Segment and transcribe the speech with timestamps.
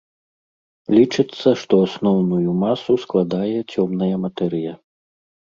[0.95, 4.71] Лічыцца, што асноўную масу складае цёмная матэрыя.